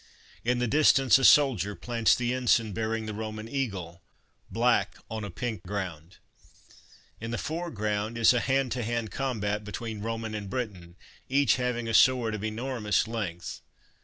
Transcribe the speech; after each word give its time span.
In 0.43 0.57
the 0.57 0.65
distance, 0.67 1.19
a 1.19 1.23
soldier 1.23 1.75
plants 1.75 2.15
the 2.15 2.33
ensign 2.33 2.73
bearing 2.73 3.05
the 3.05 3.13
Roman 3.13 3.47
eagle, 3.47 4.01
black 4.49 4.97
on 5.11 5.23
a 5.23 5.29
pink 5.29 5.61
ground! 5.61 6.17
In 7.19 7.29
the 7.29 7.37
foreground, 7.37 8.17
is 8.17 8.33
a 8.33 8.39
hand 8.39 8.71
to 8.71 8.81
hand 8.81 9.11
combat 9.11 9.63
between 9.63 10.01
Roman 10.01 10.33
and 10.33 10.49
Briton, 10.49 10.95
each 11.29 11.57
having 11.57 11.87
a 11.87 11.93
sword 11.93 12.33
of 12.33 12.43
enormous 12.43 13.07
length. 13.07 13.61